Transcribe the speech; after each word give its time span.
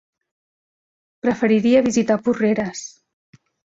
Preferiria 1.27 1.85
visitar 1.91 2.21
Porreres. 2.27 2.87